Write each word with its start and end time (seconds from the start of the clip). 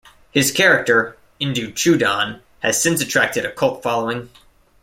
His 0.31 0.51
character 0.51 1.15
Induchoodan 1.39 2.41
has 2.61 2.81
since 2.81 3.03
attracted 3.03 3.45
a 3.45 3.51
cult 3.51 3.83
following. 3.83 4.31